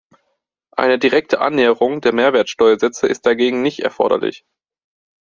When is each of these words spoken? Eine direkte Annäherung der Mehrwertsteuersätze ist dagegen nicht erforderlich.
Eine 0.71 0.97
direkte 0.97 1.41
Annäherung 1.41 2.01
der 2.01 2.11
Mehrwertsteuersätze 2.11 3.05
ist 3.05 3.23
dagegen 3.27 3.61
nicht 3.61 3.81
erforderlich. 3.81 4.47